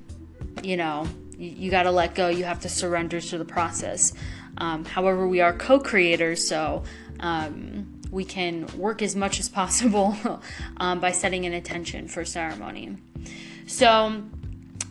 you 0.63 0.77
know 0.77 1.07
you, 1.43 1.51
you 1.51 1.71
got 1.71 1.83
to 1.83 1.91
let 1.91 2.15
go 2.15 2.27
you 2.29 2.43
have 2.43 2.59
to 2.61 2.69
surrender 2.69 3.19
to 3.19 3.37
the 3.37 3.45
process 3.45 4.13
um, 4.57 4.85
however 4.85 5.27
we 5.27 5.41
are 5.41 5.53
co-creators 5.53 6.47
so 6.47 6.83
um, 7.19 8.01
we 8.11 8.23
can 8.23 8.67
work 8.77 9.01
as 9.01 9.15
much 9.15 9.39
as 9.39 9.49
possible 9.49 10.15
um, 10.77 10.99
by 10.99 11.11
setting 11.11 11.45
an 11.45 11.53
intention 11.53 12.07
for 12.07 12.23
ceremony 12.25 12.97
so 13.65 14.23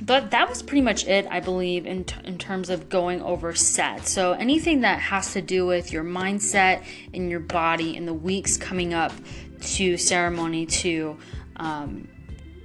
but 0.04 0.32
that 0.32 0.48
was 0.48 0.62
pretty 0.62 0.80
much 0.80 1.06
it, 1.06 1.28
I 1.30 1.38
believe, 1.38 1.86
in, 1.86 2.04
t- 2.04 2.16
in 2.24 2.36
terms 2.36 2.70
of 2.70 2.88
going 2.88 3.22
over 3.22 3.54
set. 3.54 4.08
So 4.08 4.32
anything 4.32 4.80
that 4.80 4.98
has 4.98 5.32
to 5.34 5.42
do 5.42 5.64
with 5.64 5.92
your 5.92 6.02
mindset 6.02 6.82
and 7.14 7.30
your 7.30 7.38
body 7.38 7.96
in 7.96 8.04
the 8.04 8.12
weeks 8.12 8.56
coming 8.56 8.94
up 8.94 9.12
to 9.60 9.96
ceremony 9.96 10.66
to 10.66 11.16
um, 11.54 12.08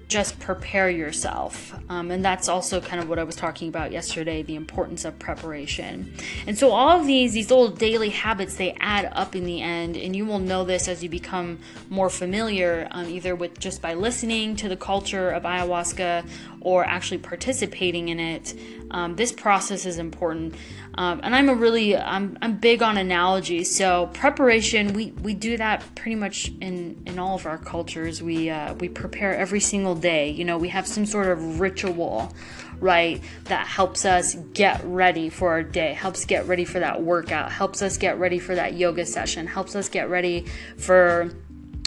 just 0.08 0.40
prepare 0.40 0.90
yourself. 0.90 1.74
Um, 1.90 2.12
and 2.12 2.24
that's 2.24 2.48
also 2.48 2.80
kind 2.80 3.02
of 3.02 3.10
what 3.10 3.20
I 3.20 3.24
was 3.24 3.36
talking 3.36 3.68
about 3.68 3.92
yesterday 3.92 4.42
the 4.42 4.56
importance 4.56 5.04
of 5.04 5.20
preparation. 5.20 6.14
And 6.46 6.58
so, 6.58 6.72
all 6.72 7.00
of 7.00 7.06
these, 7.06 7.34
these 7.34 7.50
little 7.50 7.70
daily 7.70 8.10
habits, 8.10 8.56
they 8.56 8.76
add 8.80 9.12
up 9.14 9.36
in 9.36 9.44
the 9.44 9.62
end. 9.62 9.98
And 9.98 10.16
you 10.16 10.26
will 10.26 10.40
know 10.40 10.64
this 10.64 10.88
as 10.88 11.04
you 11.04 11.10
become 11.10 11.60
more 11.90 12.10
familiar, 12.10 12.88
um, 12.92 13.10
either 13.10 13.36
with 13.36 13.60
just 13.60 13.82
by 13.82 13.94
listening 13.94 14.56
to 14.58 14.70
the 14.70 14.78
culture 14.78 15.30
of 15.30 15.44
ayahuasca 15.44 16.26
or 16.62 16.86
actually 16.86 17.20
participating 17.20 18.10
in 18.10 18.20
it. 18.20 18.54
Um, 18.92 19.16
this 19.16 19.32
process 19.32 19.86
is 19.86 19.98
important. 19.98 20.56
Um, 20.96 21.20
and 21.24 21.36
I'm 21.36 21.50
a 21.50 21.54
really 21.54 21.96
I'm, 21.96 22.38
I'm 22.42 22.58
big 22.58 22.82
on 22.82 22.98
analogies. 22.98 23.76
So 23.76 24.10
preparation 24.14 24.94
we, 24.94 25.12
we 25.12 25.34
do 25.34 25.58
that 25.58 25.84
pretty 25.96 26.16
much 26.16 26.52
in, 26.62 27.02
in 27.06 27.20
all 27.20 27.36
of 27.36 27.46
our 27.46 27.58
cultures. 27.58 28.24
We 28.24 28.50
uh, 28.50 28.74
we 28.76 28.90
prepare 28.90 29.36
every 29.36 29.60
single 29.60 29.96
day. 29.96 30.32
You 30.32 30.46
know 30.46 30.58
we 30.58 30.70
have 30.70 30.88
some 30.88 31.06
sort 31.06 31.28
of 31.28 31.60
ritual, 31.60 32.34
right? 32.80 33.22
That 33.46 33.68
helps 33.68 34.06
us 34.06 34.36
get 34.54 34.84
ready 34.84 35.30
for 35.30 35.52
our 35.52 35.64
day. 35.64 35.94
Helps 35.94 36.26
get 36.26 36.48
ready 36.48 36.66
for 36.66 36.80
that 36.80 37.04
workout. 37.04 37.52
Helps 37.52 37.82
us 37.82 37.98
get 37.98 38.18
ready 38.18 38.40
for 38.40 38.56
that 38.56 38.74
yoga 38.74 39.06
session. 39.06 39.46
Helps 39.46 39.76
us 39.76 39.90
get 39.90 40.10
ready 40.10 40.46
for 40.78 41.32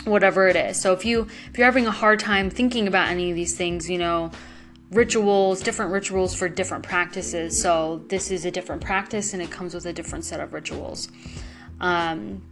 whatever 0.05 0.49
it 0.49 0.57
is. 0.57 0.81
So 0.81 0.93
if 0.93 1.05
you 1.05 1.27
if 1.51 1.59
you're 1.59 1.67
having 1.67 1.87
a 1.87 1.91
hard 1.93 2.21
time 2.21 2.49
thinking 2.49 2.87
about 2.87 3.09
any 3.09 3.31
of 3.31 3.37
these 3.37 3.57
things, 3.57 3.91
you 3.91 3.99
know 3.99 4.31
rituals, 4.91 5.63
different 5.63 5.93
rituals 5.93 6.35
for 6.35 6.49
different 6.49 6.85
practices. 6.85 7.61
So 7.61 8.05
this 8.09 8.31
is 8.31 8.45
a 8.45 8.51
different 8.51 8.83
practice 8.83 9.33
and 9.33 9.43
it 9.43 9.51
comes 9.51 9.75
with 9.75 9.87
a 9.87 9.93
different 9.93 10.25
set 10.25 10.41
of 10.41 10.53
rituals. 10.53 11.09
Um, 11.81 12.43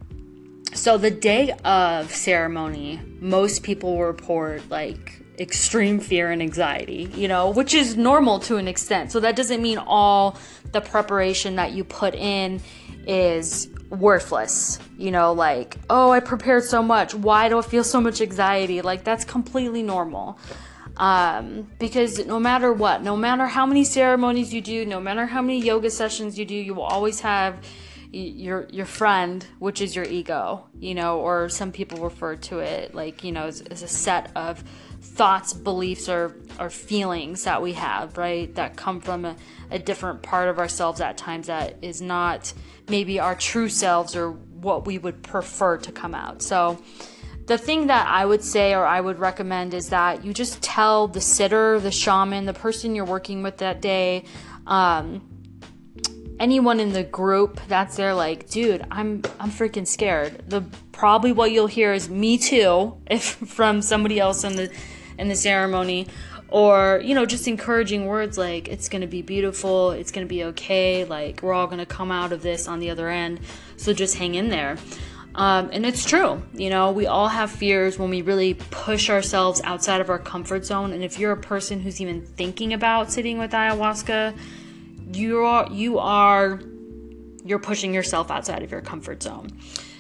so 0.75 0.99
the 0.99 1.11
day 1.11 1.52
of 1.64 2.14
ceremony, 2.14 3.00
most 3.21 3.62
people 3.62 3.99
report 3.99 4.68
like 4.71 5.23
extreme 5.38 6.00
fear 6.00 6.30
and 6.30 6.42
anxiety, 6.42 7.11
you 7.14 7.28
know, 7.28 7.50
which 7.50 7.75
is 7.75 7.97
normal 7.97 8.38
to 8.40 8.57
an 8.57 8.68
extent. 8.68 9.12
So 9.12 9.21
that 9.21 9.37
doesn't 9.37 9.62
mean 9.62 9.78
all 9.78 10.37
the 10.73 10.80
preparation 10.80 11.57
that 11.57 11.73
you 11.73 11.85
put 11.85 12.14
in 12.14 12.61
is 13.07 13.68
worthless. 13.88 14.78
You 14.99 15.11
know, 15.11 15.33
like, 15.33 15.76
oh, 15.88 16.11
I 16.11 16.21
prepared 16.21 16.64
so 16.64 16.83
much. 16.83 17.14
Why 17.14 17.49
do 17.49 17.59
I 17.59 17.62
feel 17.62 17.85
so 17.85 18.00
much 18.00 18.21
anxiety? 18.21 18.83
Like, 18.83 19.04
that's 19.04 19.25
completely 19.25 19.83
normal. 19.83 20.38
Um, 20.98 21.70
because 21.78 22.26
no 22.26 22.40
matter 22.40 22.72
what, 22.72 23.02
no 23.02 23.16
matter 23.16 23.46
how 23.46 23.64
many 23.66 23.84
ceremonies 23.84 24.52
you 24.52 24.60
do, 24.60 24.84
no 24.84 25.00
matter 25.00 25.26
how 25.26 25.40
many 25.40 25.60
yoga 25.60 25.90
sessions 25.90 26.38
you 26.38 26.44
do, 26.44 26.56
you 26.56 26.74
will 26.74 26.82
always 26.82 27.20
have 27.20 27.64
your 28.10 28.66
your 28.70 28.86
friend, 28.86 29.46
which 29.58 29.80
is 29.80 29.94
your 29.94 30.04
ego, 30.04 30.66
you 30.78 30.94
know, 30.94 31.20
or 31.20 31.48
some 31.48 31.72
people 31.72 31.98
refer 31.98 32.36
to 32.36 32.58
it 32.58 32.94
like 32.94 33.22
you 33.22 33.32
know 33.32 33.46
as, 33.46 33.60
as 33.60 33.82
a 33.82 33.88
set 33.88 34.32
of 34.34 34.64
thoughts, 35.00 35.52
beliefs, 35.52 36.08
or 36.08 36.34
or 36.58 36.70
feelings 36.70 37.44
that 37.44 37.62
we 37.62 37.74
have, 37.74 38.16
right? 38.18 38.52
That 38.56 38.76
come 38.76 39.00
from 39.00 39.24
a, 39.24 39.36
a 39.70 39.78
different 39.78 40.22
part 40.22 40.48
of 40.48 40.58
ourselves 40.58 41.00
at 41.00 41.16
times 41.16 41.46
that 41.46 41.76
is 41.82 42.02
not 42.02 42.52
maybe 42.88 43.20
our 43.20 43.34
true 43.34 43.68
selves 43.68 44.16
or 44.16 44.32
what 44.32 44.86
we 44.86 44.98
would 44.98 45.22
prefer 45.22 45.76
to 45.76 45.92
come 45.92 46.14
out. 46.14 46.42
So 46.42 46.78
the 47.48 47.58
thing 47.58 47.86
that 47.86 48.06
I 48.06 48.26
would 48.26 48.44
say 48.44 48.74
or 48.74 48.84
I 48.84 49.00
would 49.00 49.18
recommend 49.18 49.72
is 49.72 49.88
that 49.88 50.22
you 50.22 50.34
just 50.34 50.62
tell 50.62 51.08
the 51.08 51.20
sitter, 51.20 51.80
the 51.80 51.90
shaman, 51.90 52.44
the 52.44 52.52
person 52.52 52.94
you're 52.94 53.06
working 53.06 53.42
with 53.42 53.56
that 53.58 53.80
day, 53.80 54.24
um, 54.66 55.26
anyone 56.38 56.78
in 56.78 56.92
the 56.92 57.02
group 57.02 57.58
that's 57.66 57.96
there 57.96 58.14
like 58.14 58.48
dude 58.48 58.86
i'm 58.92 59.20
i'm 59.40 59.50
freaking 59.50 59.84
scared. 59.84 60.40
The 60.48 60.60
probably 60.92 61.32
what 61.32 61.50
you'll 61.50 61.66
hear 61.66 61.92
is 61.92 62.08
me 62.08 62.38
too 62.38 62.96
if 63.06 63.24
from 63.24 63.82
somebody 63.82 64.20
else 64.20 64.44
in 64.44 64.54
the 64.54 64.70
in 65.18 65.28
the 65.28 65.36
ceremony. 65.36 66.06
Or 66.50 67.00
you 67.04 67.14
know 67.14 67.26
just 67.26 67.48
encouraging 67.48 68.06
words 68.06 68.38
like 68.38 68.68
it's 68.68 68.88
going 68.88 69.02
to 69.02 69.06
be 69.06 69.20
beautiful 69.20 69.90
it's 69.90 70.10
going 70.10 70.26
to 70.26 70.28
be 70.28 70.44
okay 70.44 71.04
like 71.04 71.42
we're 71.42 71.52
all 71.52 71.66
going 71.66 71.78
to 71.78 71.86
come 71.86 72.10
out 72.10 72.32
of 72.32 72.40
this 72.40 72.68
on 72.68 72.78
the 72.78 72.90
other 72.90 73.08
end. 73.08 73.40
So 73.76 73.92
just 73.92 74.16
hang 74.16 74.34
in 74.34 74.48
there 74.48 74.78
um, 75.38 75.71
and 75.73 75.87
it's 75.87 76.04
true, 76.04 76.42
you 76.52 76.68
know, 76.68 76.90
we 76.90 77.07
all 77.07 77.28
have 77.28 77.49
fears 77.49 77.97
when 77.97 78.11
we 78.11 78.23
really 78.23 78.54
push 78.54 79.09
ourselves 79.09 79.61
outside 79.62 80.00
of 80.00 80.11
our 80.11 80.18
comfort 80.18 80.64
zone. 80.64 80.92
And 80.92 81.04
if 81.04 81.16
you're 81.16 81.30
a 81.30 81.40
person 81.40 81.78
who's 81.78 82.00
even 82.00 82.23
thinking 82.23 82.73
about 82.73 83.12
sitting 83.12 83.38
with 83.38 83.52
ayahuasca, 83.52 84.37
you 85.12 85.38
are 85.45 85.68
you 85.71 86.00
are 86.00 86.61
you're 87.45 87.61
pushing 87.61 87.95
yourself 87.95 88.33
outside 88.33 88.64
of 88.64 88.73
your 88.73 88.80
comfort 88.80 89.23
zone. 89.23 89.57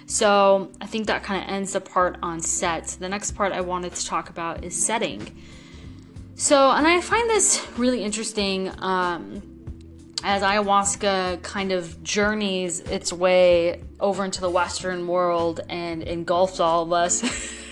So 0.06 0.72
I 0.80 0.86
think 0.86 1.06
that 1.06 1.22
kind 1.22 1.44
of 1.44 1.48
ends 1.48 1.74
the 1.74 1.82
part 1.82 2.18
on 2.20 2.40
set. 2.40 2.96
The 2.98 3.08
next 3.08 3.36
part 3.36 3.52
I 3.52 3.60
wanted 3.60 3.94
to 3.94 4.04
talk 4.04 4.30
about 4.30 4.64
is 4.64 4.74
setting. 4.74 5.40
So, 6.34 6.72
and 6.72 6.84
I 6.84 7.00
find 7.00 7.30
this 7.30 7.64
really 7.76 8.02
interesting. 8.02 8.72
Um, 8.82 9.57
as 10.24 10.42
ayahuasca 10.42 11.42
kind 11.42 11.70
of 11.70 12.02
journeys 12.02 12.80
its 12.80 13.12
way 13.12 13.82
over 14.00 14.24
into 14.24 14.40
the 14.40 14.50
Western 14.50 15.06
world 15.06 15.60
and 15.68 16.02
engulfs 16.02 16.60
all 16.60 16.82
of 16.82 16.92
us 16.92 17.22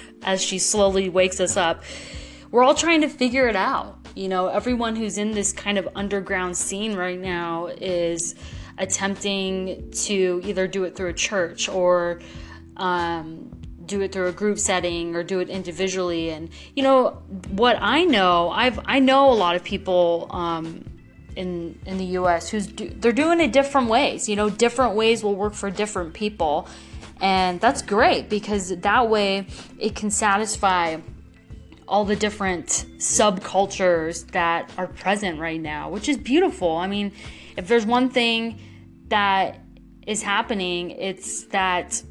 as 0.23 0.43
she 0.43 0.59
slowly 0.59 1.09
wakes 1.09 1.41
us 1.41 1.57
up, 1.57 1.83
we're 2.51 2.63
all 2.63 2.75
trying 2.75 3.01
to 3.01 3.09
figure 3.09 3.49
it 3.49 3.57
out. 3.57 3.99
You 4.15 4.29
know, 4.29 4.47
everyone 4.47 4.97
who's 4.97 5.19
in 5.19 5.33
this 5.33 5.53
kind 5.53 5.77
of 5.77 5.89
underground 5.95 6.57
scene 6.57 6.95
right 6.95 7.19
now 7.19 7.67
is 7.67 8.35
attempting 8.79 9.91
to 9.91 10.41
either 10.45 10.67
do 10.67 10.85
it 10.85 10.95
through 10.95 11.11
a 11.11 11.15
church 11.15 11.69
or 11.69 12.21
um, 12.77 13.51
do 13.85 14.01
it 14.01 14.13
through 14.13 14.29
a 14.29 14.33
group 14.33 14.59
setting 14.59 15.17
or 15.17 15.23
do 15.23 15.41
it 15.41 15.49
individually. 15.49 16.31
And 16.31 16.51
you 16.75 16.83
know 16.83 17.23
what 17.51 17.77
I 17.81 18.05
know, 18.05 18.51
I've 18.51 18.79
I 18.85 19.01
know 19.01 19.31
a 19.31 19.35
lot 19.35 19.57
of 19.57 19.65
people. 19.65 20.29
Um, 20.31 20.85
in 21.37 21.79
in 21.87 21.99
the 21.99 22.05
US 22.21 22.49
who's 22.49 22.67
do, 22.67 22.89
they're 22.89 23.13
doing 23.13 23.41
it 23.41 23.53
different 23.53 23.89
ways. 23.89 24.29
You 24.29 24.37
know, 24.37 24.51
different 24.51 24.95
ways 24.95 25.23
will 25.23 25.37
work 25.37 25.55
for 25.55 25.71
different 25.71 26.15
people. 26.15 26.69
And 27.21 27.61
that's 27.61 27.83
great 27.83 28.29
because 28.29 28.77
that 28.77 29.09
way 29.09 29.47
it 29.79 29.95
can 29.95 30.11
satisfy 30.11 30.99
all 31.89 32.05
the 32.05 32.17
different 32.17 32.67
subcultures 32.99 34.27
that 34.33 34.71
are 34.77 34.87
present 34.87 35.39
right 35.39 35.61
now, 35.61 35.89
which 35.89 36.09
is 36.09 36.17
beautiful. 36.17 36.77
I 36.77 36.89
mean, 36.89 37.13
if 37.57 37.69
there's 37.69 37.87
one 37.87 38.11
thing 38.11 38.61
that 39.09 39.61
is 40.07 40.23
happening, 40.23 40.91
it's 40.91 41.45
that 41.47 42.03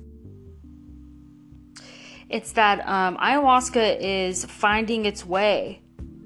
it's 2.30 2.54
that 2.54 2.88
um, 2.88 3.18
ayahuasca 3.18 3.98
is 4.00 4.46
finding 4.46 5.06
its 5.06 5.26
way, 5.26 5.82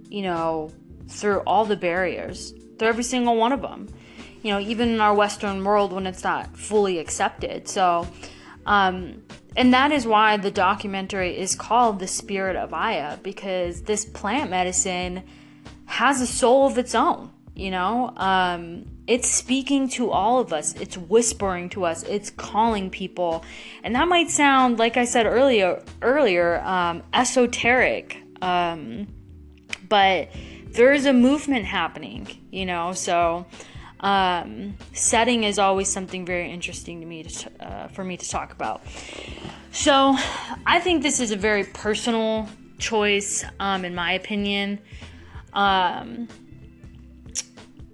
you 0.07 0.21
know, 0.21 0.71
through 1.07 1.39
all 1.39 1.65
the 1.65 1.75
barriers, 1.75 2.53
through 2.79 2.87
every 2.87 3.03
single 3.03 3.35
one 3.35 3.51
of 3.51 3.61
them. 3.61 3.87
You 4.41 4.53
know, 4.53 4.59
even 4.59 4.89
in 4.89 5.01
our 5.01 5.13
Western 5.13 5.63
world 5.63 5.91
when 5.91 6.07
it's 6.07 6.23
not 6.23 6.55
fully 6.57 6.97
accepted. 6.97 7.67
So, 7.67 8.07
um, 8.65 9.21
and 9.57 9.73
that 9.73 9.91
is 9.91 10.07
why 10.07 10.37
the 10.37 10.51
documentary 10.51 11.37
is 11.37 11.55
called 11.55 11.99
The 11.99 12.07
Spirit 12.07 12.55
of 12.55 12.73
Aya, 12.73 13.17
because 13.21 13.81
this 13.81 14.05
plant 14.05 14.49
medicine 14.49 15.23
has 15.85 16.21
a 16.21 16.27
soul 16.27 16.67
of 16.67 16.77
its 16.77 16.95
own, 16.95 17.31
you 17.55 17.71
know? 17.71 18.13
Um, 18.15 18.85
it's 19.07 19.27
speaking 19.27 19.89
to 19.89 20.11
all 20.11 20.39
of 20.39 20.53
us, 20.53 20.75
it's 20.75 20.95
whispering 20.95 21.67
to 21.69 21.83
us, 21.83 22.03
it's 22.03 22.29
calling 22.29 22.89
people. 22.91 23.43
And 23.83 23.95
that 23.95 24.07
might 24.07 24.29
sound, 24.29 24.77
like 24.77 24.97
I 24.97 25.05
said 25.05 25.25
earlier, 25.25 25.83
earlier, 26.01 26.61
um, 26.61 27.03
esoteric. 27.13 28.17
Um, 28.41 29.07
but 29.89 30.29
there 30.71 30.93
is 30.93 31.05
a 31.05 31.13
movement 31.13 31.65
happening, 31.65 32.27
you 32.51 32.65
know, 32.65 32.93
so 32.93 33.45
um, 33.99 34.77
setting 34.93 35.43
is 35.43 35.59
always 35.59 35.89
something 35.89 36.25
very 36.25 36.51
interesting 36.51 36.99
to 37.01 37.05
me 37.05 37.23
to, 37.23 37.65
uh, 37.65 37.87
for 37.89 38.03
me 38.03 38.17
to 38.17 38.29
talk 38.29 38.51
about. 38.51 38.81
So 39.71 40.15
I 40.65 40.79
think 40.79 41.03
this 41.03 41.19
is 41.19 41.31
a 41.31 41.35
very 41.35 41.63
personal 41.63 42.47
choice, 42.77 43.43
um, 43.59 43.85
in 43.85 43.93
my 43.93 44.13
opinion. 44.13 44.79
Um, 45.53 46.27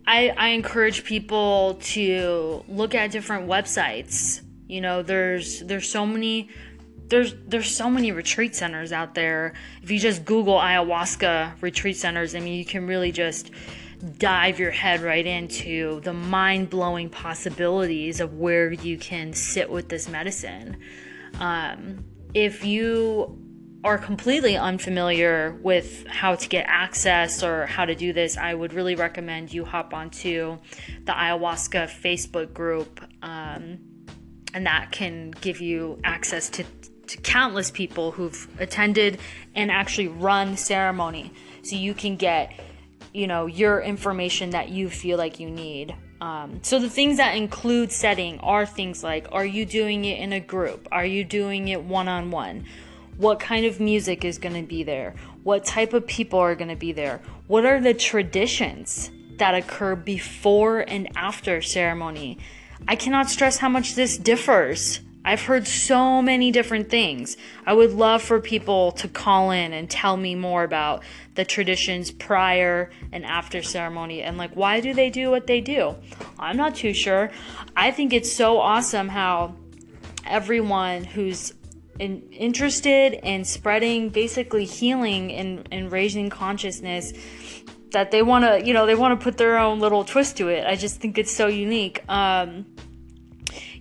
I, 0.08 0.30
I 0.38 0.50
encourage 0.50 1.04
people 1.04 1.80
to 1.82 2.64
look 2.68 2.94
at 2.94 3.12
different 3.12 3.48
websites. 3.48 4.42
You 4.68 4.82
know, 4.82 5.02
there's 5.04 5.62
there's 5.62 5.90
so 5.90 6.06
many 6.06 6.50
there's 7.08 7.36
there's 7.48 7.74
so 7.74 7.90
many 7.90 8.12
retreat 8.12 8.56
centers 8.56 8.92
out 8.92 9.16
there. 9.16 9.54
If 9.84 9.92
you 9.92 10.00
just 10.00 10.26
Google 10.26 10.58
ayahuasca 10.58 11.62
retreat 11.62 11.98
centers, 11.98 12.36
I 12.36 12.40
mean, 12.40 12.54
you 12.54 12.66
can 12.66 12.88
really 12.88 13.12
just 13.12 13.52
dive 14.18 14.60
your 14.60 14.72
head 14.72 15.02
right 15.02 15.26
into 15.26 16.02
the 16.02 16.14
mind 16.14 16.70
blowing 16.70 17.10
possibilities 17.10 18.20
of 18.20 18.34
where 18.34 18.72
you 18.72 18.98
can 18.98 19.34
sit 19.34 19.70
with 19.70 19.90
this 19.90 20.10
medicine. 20.10 20.78
Um, 21.40 22.04
if 22.34 22.66
you 22.66 23.42
are 23.84 23.98
completely 23.98 24.58
unfamiliar 24.58 25.60
with 25.62 26.08
how 26.08 26.34
to 26.36 26.50
get 26.50 26.66
access 26.68 27.44
or 27.44 27.68
how 27.68 27.86
to 27.86 27.94
do 27.94 28.14
this, 28.14 28.36
I 28.36 28.54
would 28.54 28.74
really 28.74 28.96
recommend 28.96 29.54
you 29.54 29.64
hop 29.64 29.94
onto 29.94 30.58
the 31.04 31.12
ayahuasca 31.12 31.90
Facebook 31.90 32.52
group. 32.52 33.00
Um, 33.22 33.80
and 34.56 34.66
that 34.66 34.92
can 34.92 35.32
give 35.32 35.62
you 35.62 36.00
access 36.04 36.50
to, 36.50 36.66
to 37.08 37.18
countless 37.18 37.72
people 37.72 38.12
who've 38.12 38.48
attended 38.60 39.20
and 39.54 39.72
actually 39.72 40.08
run 40.08 40.58
ceremony. 40.58 41.32
So 41.64 41.76
you 41.76 41.94
can 41.94 42.16
get 42.16 42.54
you 43.14 43.28
know 43.28 43.46
your 43.46 43.80
information 43.80 44.52
that 44.52 44.70
you 44.70 44.90
feel 44.90 45.18
like 45.18 45.40
you 45.40 45.50
need. 45.50 45.96
Um, 46.22 46.60
so 46.64 46.80
the 46.80 46.90
things 46.90 47.18
that 47.18 47.36
include 47.36 47.92
setting 47.92 48.40
are 48.40 48.66
things 48.66 49.04
like 49.04 49.28
are 49.32 49.46
you 49.46 49.66
doing 49.66 50.06
it 50.06 50.20
in 50.20 50.34
a 50.34 50.40
group? 50.40 50.88
Are 50.92 51.06
you 51.06 51.24
doing 51.24 51.68
it 51.70 51.84
one-on-one? 51.84 52.66
What 53.18 53.40
kind 53.40 53.66
of 53.66 53.80
music 53.80 54.26
is 54.26 54.38
going 54.38 54.56
to 54.56 54.68
be 54.68 54.84
there? 54.84 55.16
What 55.44 55.64
type 55.64 55.94
of 55.94 56.06
people 56.06 56.40
are 56.40 56.56
going 56.56 56.70
to 56.70 56.76
be 56.76 56.92
there? 56.92 57.22
What 57.48 57.66
are 57.66 57.80
the 57.80 57.94
traditions 57.94 59.10
that 59.38 59.56
occur 59.56 59.96
before 59.96 60.80
and 60.80 61.10
after 61.16 61.62
ceremony? 61.62 62.40
I 62.88 62.96
cannot 62.96 63.30
stress 63.30 63.58
how 63.58 63.70
much 63.70 63.96
this 63.96 64.18
differs 64.18 65.00
I've 65.26 65.42
heard 65.42 65.68
so 65.68 66.22
many 66.22 66.52
different 66.52 66.90
things. 66.90 67.36
I 67.66 67.74
would 67.74 67.94
love 67.94 68.22
for 68.22 68.40
people 68.40 68.92
to 68.94 69.08
call 69.08 69.50
in 69.50 69.74
and 69.74 69.90
tell 69.90 70.16
me 70.16 70.36
more 70.36 70.64
about 70.64 71.04
the 71.34 71.44
traditions 71.44 72.12
prior 72.12 72.92
and 73.12 73.26
after 73.26 73.64
ceremony 73.64 74.22
and 74.22 74.38
like 74.38 74.52
why 74.54 74.80
do 74.80 74.94
they 74.94 75.10
do 75.10 75.32
what 75.32 75.48
they 75.48 75.62
do? 75.62 75.96
I'm 76.38 76.58
not 76.58 76.76
too 76.76 76.94
sure. 76.94 77.32
I 77.76 77.90
think 77.90 78.14
it's 78.14 78.32
so 78.32 78.60
awesome 78.60 79.10
how 79.10 79.56
everyone 80.26 81.04
who's 81.04 81.54
in, 81.98 82.22
interested 82.32 83.14
in 83.14 83.46
spreading 83.46 84.10
basically 84.10 84.66
healing 84.66 85.32
and, 85.32 85.68
and 85.72 85.92
raising 85.92 86.30
consciousness 86.30 87.14
that 87.92 88.12
they 88.12 88.22
want 88.22 88.44
to 88.44 88.66
you 88.66 88.74
know 88.74 88.86
they 88.86 88.96
want 88.96 89.18
to 89.18 89.24
put 89.24 89.38
their 89.38 89.58
own 89.58 89.80
little 89.80 90.04
twist 90.04 90.36
to 90.36 90.50
it 90.50 90.66
i 90.66 90.76
just 90.76 91.00
think 91.00 91.18
it's 91.18 91.32
so 91.32 91.48
unique 91.48 92.04
um, 92.10 92.66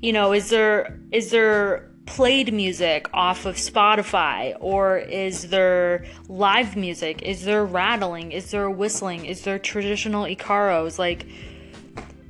you 0.05 0.13
know, 0.13 0.35
is 0.35 0.51
there 0.51 1.01
is 1.13 1.31
there 1.31 1.91
played 2.05 2.53
music 2.53 3.09
off 3.15 3.47
of 3.47 3.57
Spotify 3.57 4.55
or 4.61 4.99
is 4.99 5.49
there 5.49 6.05
live 6.29 6.77
music? 6.77 7.23
Is 7.23 7.43
there 7.47 7.65
rattling? 7.65 8.31
Is 8.31 8.51
there 8.51 8.69
whistling? 8.69 9.25
Is 9.25 9.45
there 9.45 9.59
traditional 9.59 10.27
icaros 10.27 10.99
like 10.99 11.27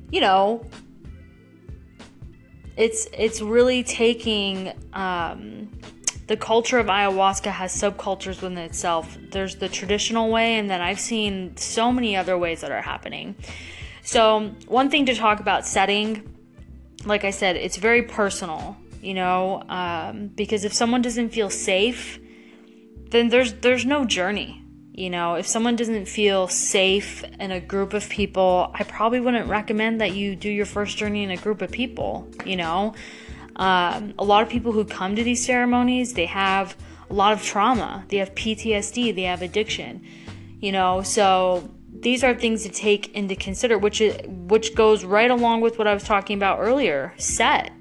you 0.09 0.21
know, 0.21 0.65
it's 2.77 3.09
it's 3.11 3.41
really 3.41 3.83
taking 3.83 4.71
um, 4.93 5.69
the 6.27 6.37
culture 6.37 6.79
of 6.79 6.85
ayahuasca 6.85 7.51
has 7.51 7.75
subcultures 7.75 8.41
within 8.41 8.57
itself. 8.57 9.17
There's 9.31 9.55
the 9.55 9.67
traditional 9.67 10.29
way, 10.29 10.59
and 10.59 10.69
then 10.69 10.79
I've 10.79 11.01
seen 11.01 11.57
so 11.57 11.91
many 11.91 12.15
other 12.15 12.37
ways 12.37 12.61
that 12.61 12.71
are 12.71 12.81
happening. 12.81 13.35
So, 14.01 14.51
one 14.67 14.89
thing 14.89 15.07
to 15.07 15.15
talk 15.15 15.41
about 15.41 15.67
setting 15.67 16.34
like 17.05 17.23
I 17.23 17.31
said, 17.31 17.55
it's 17.55 17.77
very 17.77 18.03
personal, 18.03 18.77
you 19.01 19.13
know, 19.13 19.63
um, 19.69 20.27
because 20.27 20.65
if 20.65 20.73
someone 20.73 21.01
doesn't 21.01 21.29
feel 21.29 21.49
safe, 21.49 22.19
then 23.11 23.29
there's 23.29 23.53
there's 23.53 23.85
no 23.85 24.05
journey. 24.05 24.61
You 24.93 25.09
know, 25.09 25.35
if 25.35 25.45
someone 25.45 25.75
doesn't 25.75 26.05
feel 26.05 26.47
safe 26.47 27.23
in 27.39 27.51
a 27.51 27.59
group 27.59 27.93
of 27.93 28.07
people, 28.09 28.71
I 28.73 28.83
probably 28.83 29.19
wouldn't 29.19 29.49
recommend 29.49 29.99
that 29.99 30.15
you 30.15 30.37
do 30.37 30.49
your 30.49 30.65
first 30.65 30.97
journey 30.97 31.23
in 31.23 31.31
a 31.31 31.37
group 31.37 31.61
of 31.61 31.69
people. 31.69 32.29
You 32.45 32.55
know, 32.55 32.95
um, 33.57 34.13
a 34.17 34.23
lot 34.23 34.41
of 34.41 34.49
people 34.49 34.71
who 34.71 34.85
come 34.85 35.15
to 35.17 35.23
these 35.23 35.45
ceremonies, 35.45 36.13
they 36.13 36.27
have 36.27 36.77
a 37.09 37.13
lot 37.13 37.33
of 37.33 37.43
trauma, 37.43 38.05
they 38.07 38.17
have 38.17 38.33
PTSD, 38.35 39.13
they 39.13 39.23
have 39.23 39.41
addiction. 39.41 40.01
You 40.61 40.71
know, 40.71 41.01
so 41.03 41.69
these 42.01 42.23
are 42.23 42.33
things 42.33 42.63
to 42.63 42.69
take 42.69 43.13
into 43.13 43.35
consider 43.35 43.77
which 43.77 44.01
is, 44.01 44.17
which 44.27 44.75
goes 44.75 45.03
right 45.03 45.31
along 45.31 45.61
with 45.61 45.77
what 45.77 45.87
I 45.87 45.93
was 45.93 46.03
talking 46.03 46.37
about 46.37 46.59
earlier 46.59 47.13
set. 47.17 47.71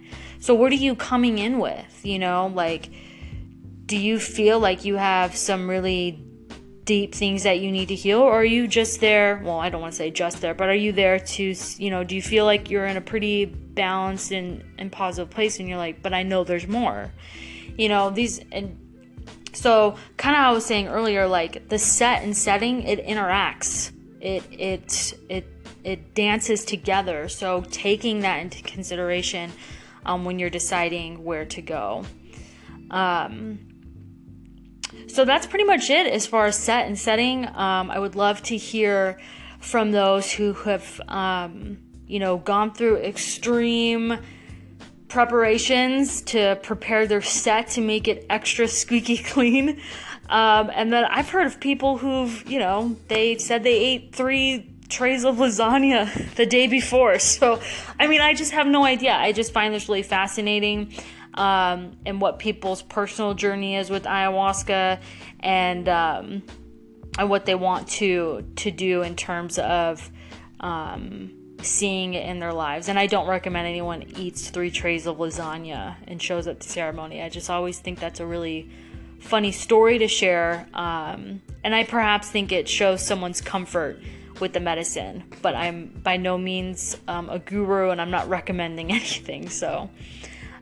So 0.40 0.55
what 0.55 0.72
are 0.72 0.77
you 0.77 0.94
coming 0.94 1.38
in 1.38 1.59
with 1.59 2.00
you 2.05 2.18
know? 2.18 2.50
Like 2.55 2.90
do 3.87 3.96
you 3.96 4.18
feel 4.18 4.59
like 4.59 4.85
you 4.85 4.96
have 4.96 5.37
some 5.37 5.68
really 5.68 6.22
deep 6.85 7.14
things 7.14 7.44
that 7.44 7.61
you 7.61 7.72
need 7.72 7.88
to 7.88 7.94
heal 7.94 8.20
or 8.20 8.33
are 8.33 8.44
you 8.44 8.68
just 8.68 9.00
there 9.00 9.40
well 9.42 9.59
I 9.59 9.70
don't 9.70 9.81
want 9.81 9.94
to 9.94 9.96
say 9.96 10.11
just 10.11 10.42
there 10.42 10.53
but 10.53 10.68
are 10.68 10.74
you 10.74 10.92
there 10.92 11.18
to 11.18 11.55
you 11.79 11.90
know 11.90 12.05
do 12.05 12.14
you 12.14 12.20
feel 12.20 12.44
like 12.44 12.68
you're 12.68 12.85
in 12.85 12.98
a 12.98 13.00
pretty 13.00 13.46
balanced 13.46 14.33
and, 14.33 14.62
and 14.79 14.92
positive 14.92 15.31
place 15.31 15.59
and 15.59 15.68
you're 15.68 15.79
like 15.79 16.03
but 16.03 16.12
I 16.12 16.24
know 16.24 16.44
there's 16.44 16.68
more 16.68 17.11
you 17.77 17.88
know? 17.88 18.11
These 18.11 18.40
and 18.53 18.79
so 19.53 19.96
kind 20.16 20.37
of 20.37 20.42
I 20.42 20.53
was 20.53 20.66
saying 20.66 20.88
earlier 20.88 21.27
like 21.27 21.68
the 21.68 21.79
set 21.79 22.22
and 22.22 22.37
setting 22.37 22.83
it 22.83 23.05
interacts 23.07 23.92
it 24.24 24.42
it 24.50 25.14
it 25.28 25.46
it 25.84 26.14
dances 26.14 26.64
together. 26.64 27.28
So 27.28 27.62
taking 27.70 28.20
that 28.20 28.40
into 28.40 28.62
consideration 28.62 29.52
um, 30.06 30.24
when 30.24 30.38
you're 30.38 30.50
deciding 30.50 31.22
where 31.24 31.44
to 31.44 31.62
go. 31.62 32.04
Um, 32.90 33.58
so 35.08 35.24
that's 35.24 35.46
pretty 35.46 35.64
much 35.64 35.90
it 35.90 36.06
as 36.06 36.26
far 36.26 36.46
as 36.46 36.56
set 36.56 36.87
and 36.87 36.98
setting. 36.98 37.46
Um, 37.46 37.90
I 37.90 37.98
would 37.98 38.16
love 38.16 38.42
to 38.44 38.56
hear 38.56 39.18
from 39.60 39.90
those 39.90 40.30
who 40.32 40.52
have, 40.52 41.00
um, 41.08 41.78
you 42.06 42.18
know, 42.18 42.38
gone 42.38 42.72
through 42.72 42.98
extreme 42.98 44.18
preparations 45.08 46.22
to 46.22 46.58
prepare 46.62 47.06
their 47.06 47.22
set 47.22 47.68
to 47.68 47.80
make 47.80 48.08
it 48.08 48.26
extra 48.30 48.66
squeaky 48.68 49.16
clean. 49.32 49.80
Um, 50.28 50.70
and 50.74 50.92
then 50.92 51.04
I've 51.04 51.28
heard 51.28 51.46
of 51.46 51.60
people 51.60 51.98
who've, 51.98 52.48
you 52.48 52.58
know, 52.58 52.96
they 53.08 53.37
said 53.38 53.62
they 53.62 53.76
ate 53.76 54.14
three 54.14 54.70
trays 54.88 55.24
of 55.24 55.37
lasagna 55.37 56.34
the 56.37 56.46
day 56.46 56.66
before. 56.66 57.18
So, 57.18 57.60
I 57.98 58.06
mean, 58.06 58.20
I 58.20 58.34
just 58.34 58.52
have 58.52 58.66
no 58.66 58.84
idea. 58.84 59.12
I 59.12 59.32
just 59.32 59.52
find 59.52 59.74
this 59.74 59.88
really 59.88 60.02
fascinating 60.02 60.92
um, 61.34 61.96
and 62.06 62.20
what 62.20 62.38
people's 62.38 62.82
personal 62.82 63.34
journey 63.34 63.76
is 63.76 63.90
with 63.90 64.04
ayahuasca 64.04 65.00
and 65.40 65.88
um, 65.88 66.42
and 67.18 67.30
what 67.30 67.44
they 67.44 67.54
want 67.54 67.88
to 67.88 68.44
to 68.56 68.70
do 68.70 69.02
in 69.02 69.16
terms 69.16 69.58
of 69.58 70.10
um, 70.60 71.32
seeing 71.62 72.14
it 72.14 72.26
in 72.26 72.38
their 72.38 72.52
lives. 72.52 72.88
And 72.88 72.98
I 72.98 73.06
don't 73.06 73.28
recommend 73.28 73.66
anyone 73.66 74.04
eats 74.16 74.48
three 74.50 74.70
trays 74.70 75.06
of 75.06 75.18
lasagna 75.18 75.96
and 76.06 76.20
shows 76.22 76.46
up 76.46 76.60
to 76.60 76.68
ceremony. 76.68 77.22
I 77.22 77.28
just 77.28 77.50
always 77.50 77.78
think 77.78 77.98
that's 77.98 78.20
a 78.20 78.26
really 78.26 78.70
funny 79.24 79.52
story 79.52 79.98
to 79.98 80.08
share. 80.08 80.66
Um, 80.74 81.40
and 81.64 81.74
I 81.74 81.84
perhaps 81.84 82.30
think 82.30 82.52
it 82.52 82.68
shows 82.68 83.04
someone's 83.04 83.40
comfort 83.40 84.00
with 84.38 84.52
the 84.52 84.60
medicine. 84.60 85.24
But 85.42 85.54
I'm 85.54 85.87
by 86.02 86.16
no 86.18 86.37
means 86.37 86.96
um, 87.08 87.30
a 87.30 87.38
guru 87.38 87.90
and 87.90 88.00
I'm 88.00 88.10
not 88.10 88.28
recommending 88.28 88.92
anything. 89.00 89.48
So, 89.48 89.90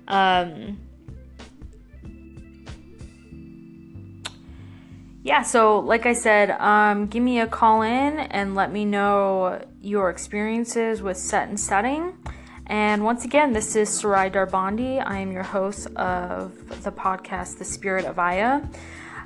um, 0.06 0.78
yeah, 5.24 5.42
so 5.42 5.80
like 5.80 6.06
I 6.06 6.12
said, 6.12 6.52
um, 6.52 7.06
give 7.06 7.22
me 7.22 7.40
a 7.40 7.46
call 7.46 7.82
in 7.82 8.18
and 8.18 8.54
let 8.54 8.72
me 8.72 8.84
know 8.84 9.64
your 9.80 10.08
experiences 10.10 11.02
with 11.02 11.16
set 11.16 11.48
and 11.48 11.58
setting. 11.58 12.16
And 12.66 13.04
once 13.04 13.24
again, 13.24 13.52
this 13.52 13.76
is 13.76 13.88
Sarai 13.88 14.30
Darbandi. 14.30 15.02
I 15.04 15.18
am 15.18 15.32
your 15.32 15.42
host 15.42 15.88
of 15.96 16.82
the 16.82 16.92
podcast, 16.92 17.58
The 17.58 17.64
Spirit 17.64 18.04
of 18.04 18.18
Aya. 18.18 18.62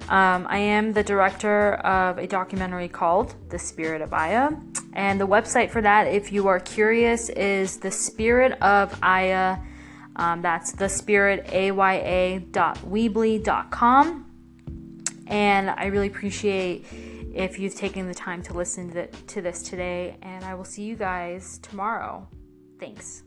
Um, 0.08 0.46
I 0.48 0.58
am 0.58 0.92
the 0.92 1.02
director 1.02 1.74
of 1.74 2.18
a 2.18 2.26
documentary 2.26 2.88
called 2.88 3.34
The 3.50 3.58
Spirit 3.58 4.02
of 4.02 4.12
Aya. 4.12 4.50
And 4.94 5.20
the 5.20 5.26
website 5.26 5.70
for 5.70 5.82
that, 5.82 6.06
if 6.06 6.32
you 6.32 6.48
are 6.48 6.60
curious, 6.60 7.28
is 7.30 7.78
The 7.78 7.90
Spirit 7.90 8.52
of 8.62 8.96
Aya. 9.02 9.58
Um, 10.16 10.42
that's 10.42 10.72
the 10.72 10.88
spirit 10.88 11.46
aya.weebly.com. 11.52 14.22
And 15.26 15.70
I 15.70 15.86
really 15.86 16.06
appreciate 16.06 16.86
if 17.34 17.58
you've 17.58 17.74
taken 17.74 18.06
the 18.08 18.14
time 18.14 18.42
to 18.44 18.54
listen 18.54 19.08
to, 19.26 19.42
this 19.42 19.62
today. 19.62 20.16
And 20.22 20.44
I 20.44 20.54
will 20.54 20.64
see 20.64 20.82
you 20.82 20.96
guys 20.96 21.58
tomorrow. 21.58 22.26
Thanks. 22.80 23.25